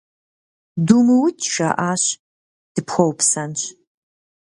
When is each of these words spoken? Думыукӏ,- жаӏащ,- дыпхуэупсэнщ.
Думыукӏ,- 0.85 1.45
жаӏащ,- 1.53 2.17
дыпхуэупсэнщ. 2.73 3.61